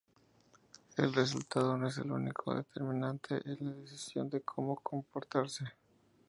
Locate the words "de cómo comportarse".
4.31-5.63